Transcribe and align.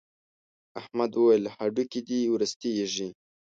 احمد 0.79 1.11
وويل: 1.19 1.43
هډوکي 1.55 2.01
دې 2.07 2.19
ورستېږي. 2.31 3.07